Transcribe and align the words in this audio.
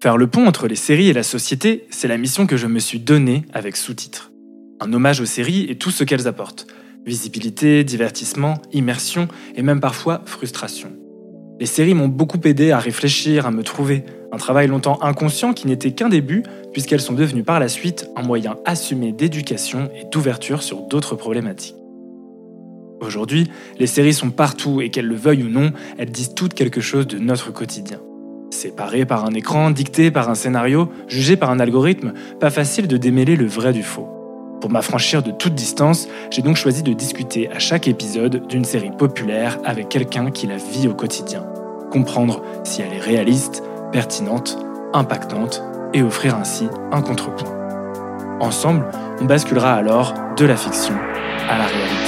Faire 0.00 0.16
le 0.16 0.28
pont 0.28 0.46
entre 0.46 0.68
les 0.68 0.76
séries 0.76 1.08
et 1.08 1.12
la 1.12 1.24
société, 1.24 1.88
c'est 1.90 2.06
la 2.06 2.18
mission 2.18 2.46
que 2.46 2.56
je 2.56 2.68
me 2.68 2.78
suis 2.78 3.00
donnée 3.00 3.42
avec 3.52 3.76
sous-titres. 3.76 4.30
Un 4.78 4.92
hommage 4.92 5.20
aux 5.20 5.26
séries 5.26 5.66
et 5.68 5.76
tout 5.76 5.90
ce 5.90 6.04
qu'elles 6.04 6.28
apportent. 6.28 6.68
Visibilité, 7.04 7.82
divertissement, 7.82 8.62
immersion 8.72 9.26
et 9.56 9.62
même 9.62 9.80
parfois 9.80 10.22
frustration. 10.24 10.92
Les 11.58 11.66
séries 11.66 11.94
m'ont 11.94 12.06
beaucoup 12.06 12.38
aidé 12.44 12.70
à 12.70 12.78
réfléchir, 12.78 13.44
à 13.44 13.50
me 13.50 13.64
trouver. 13.64 14.04
Un 14.30 14.36
travail 14.36 14.68
longtemps 14.68 15.02
inconscient 15.02 15.52
qui 15.52 15.66
n'était 15.66 15.90
qu'un 15.90 16.08
début, 16.08 16.44
puisqu'elles 16.72 17.00
sont 17.00 17.14
devenues 17.14 17.42
par 17.42 17.58
la 17.58 17.66
suite 17.66 18.06
un 18.14 18.22
moyen 18.22 18.56
assumé 18.66 19.10
d'éducation 19.10 19.90
et 19.96 20.04
d'ouverture 20.04 20.62
sur 20.62 20.82
d'autres 20.82 21.16
problématiques. 21.16 21.74
Aujourd'hui, 23.00 23.50
les 23.80 23.88
séries 23.88 24.14
sont 24.14 24.30
partout 24.30 24.80
et 24.80 24.90
qu'elles 24.90 25.06
le 25.06 25.16
veuillent 25.16 25.42
ou 25.42 25.50
non, 25.50 25.72
elles 25.98 26.12
disent 26.12 26.34
toutes 26.36 26.54
quelque 26.54 26.80
chose 26.80 27.08
de 27.08 27.18
notre 27.18 27.52
quotidien. 27.52 27.98
Séparées 28.58 29.06
par 29.06 29.24
un 29.24 29.34
écran, 29.34 29.70
dictées 29.70 30.10
par 30.10 30.28
un 30.28 30.34
scénario, 30.34 30.88
jugées 31.06 31.36
par 31.36 31.52
un 31.52 31.60
algorithme, 31.60 32.12
pas 32.40 32.50
facile 32.50 32.88
de 32.88 32.96
démêler 32.96 33.36
le 33.36 33.46
vrai 33.46 33.72
du 33.72 33.84
faux. 33.84 34.08
Pour 34.60 34.68
m'affranchir 34.68 35.22
de 35.22 35.30
toute 35.30 35.54
distance, 35.54 36.08
j'ai 36.32 36.42
donc 36.42 36.56
choisi 36.56 36.82
de 36.82 36.92
discuter 36.92 37.48
à 37.52 37.60
chaque 37.60 37.86
épisode 37.86 38.48
d'une 38.48 38.64
série 38.64 38.90
populaire 38.90 39.58
avec 39.64 39.88
quelqu'un 39.88 40.32
qui 40.32 40.48
la 40.48 40.56
vit 40.56 40.88
au 40.88 40.94
quotidien. 40.94 41.46
Comprendre 41.92 42.42
si 42.64 42.82
elle 42.82 42.94
est 42.94 43.00
réaliste, 43.00 43.62
pertinente, 43.92 44.58
impactante 44.92 45.62
et 45.94 46.02
offrir 46.02 46.34
ainsi 46.34 46.66
un 46.90 47.00
contrepoint. 47.00 47.54
Ensemble, 48.40 48.86
on 49.20 49.24
basculera 49.24 49.74
alors 49.74 50.14
de 50.36 50.44
la 50.44 50.56
fiction 50.56 50.96
à 51.48 51.58
la 51.58 51.66
réalité. 51.66 52.07